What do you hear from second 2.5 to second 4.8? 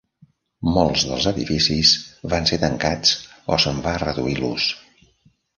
ser tancats o se'n va reduir l'ús.